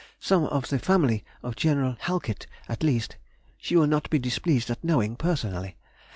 Some 0.19 0.45
of 0.45 0.69
the 0.69 0.79
family 0.79 1.23
of 1.43 1.55
General 1.55 1.93
Halkett, 1.99 2.47
at 2.67 2.81
least, 2.81 3.17
she 3.59 3.75
will 3.75 3.85
not 3.85 4.09
be 4.09 4.17
displeased 4.17 4.71
at 4.71 4.83
knowing 4.83 5.15
personally. 5.15 5.77